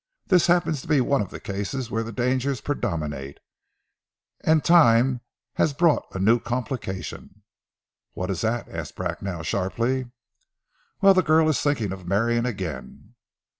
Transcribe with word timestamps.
This 0.25 0.47
happens 0.47 0.81
to 0.81 0.87
be 0.87 0.99
one 0.99 1.21
of 1.21 1.29
the 1.29 1.39
cases 1.39 1.91
where 1.91 2.01
the 2.01 2.11
dangers 2.11 2.59
predominate, 2.59 3.39
and 4.39 4.63
time 4.65 5.21
has 5.57 5.73
but 5.73 5.77
brought 5.77 6.15
a 6.15 6.17
new 6.17 6.39
complication." 6.39 7.43
"What 8.13 8.31
is 8.31 8.41
that?" 8.41 8.67
asked 8.67 8.95
Bracknell 8.95 9.43
sharply. 9.43 10.09
"Well, 11.01 11.13
the 11.13 11.21
girl 11.21 11.47
is 11.49 11.61
thinking 11.61 11.91
of 11.93 12.07
marrying 12.07 12.47
again." 12.47 13.13